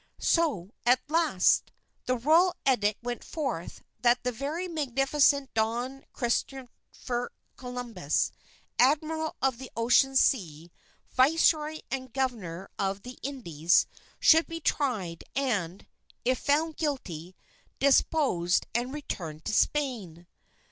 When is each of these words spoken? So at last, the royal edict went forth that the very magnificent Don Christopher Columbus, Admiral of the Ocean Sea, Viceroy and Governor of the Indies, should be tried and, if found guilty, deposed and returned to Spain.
So 0.17 0.71
at 0.83 0.99
last, 1.09 1.71
the 2.07 2.17
royal 2.17 2.55
edict 2.67 3.03
went 3.03 3.23
forth 3.23 3.83
that 4.01 4.23
the 4.23 4.31
very 4.31 4.67
magnificent 4.67 5.53
Don 5.53 6.05
Christopher 6.11 7.31
Columbus, 7.55 8.31
Admiral 8.79 9.35
of 9.43 9.59
the 9.59 9.69
Ocean 9.77 10.15
Sea, 10.15 10.71
Viceroy 11.11 11.81
and 11.91 12.11
Governor 12.11 12.67
of 12.79 13.03
the 13.03 13.19
Indies, 13.21 13.85
should 14.19 14.47
be 14.47 14.59
tried 14.59 15.23
and, 15.35 15.85
if 16.25 16.39
found 16.39 16.77
guilty, 16.77 17.35
deposed 17.77 18.65
and 18.73 18.95
returned 18.95 19.45
to 19.45 19.53
Spain. 19.53 20.25